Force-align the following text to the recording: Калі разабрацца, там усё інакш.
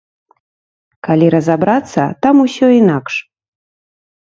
Калі 1.09 1.27
разабрацца, 1.37 2.01
там 2.27 2.35
усё 2.49 2.67
інакш. 2.83 3.13